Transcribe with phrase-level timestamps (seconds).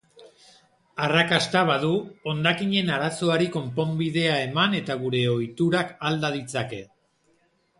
[1.07, 1.91] Arrakasta badu,
[2.31, 6.83] hondakinen arazoari konponbidea eman eta gure ohiturak alda ditzake.